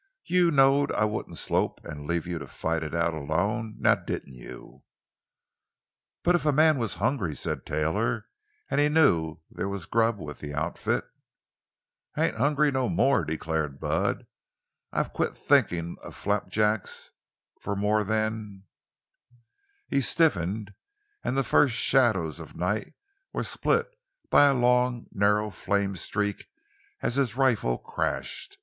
[0.25, 4.81] "You knowed I wouldn't slope an' leave you to fight it out alone—now didn't you?"
[6.23, 8.25] "But if a man was hungry," said Taylor,
[8.71, 11.05] "and he knew there was grub with the outfit——"
[12.15, 14.25] "I ain't hungry no more," declared Bud;
[14.91, 17.11] "I've quit thinkin' of flapjacks
[17.59, 18.63] for more than——"
[19.87, 20.73] He stiffened,
[21.23, 22.95] and the first shadows of the night
[23.33, 23.87] were split
[24.31, 26.47] by a long, narrow flame streak
[27.03, 28.57] as his rifle crashed.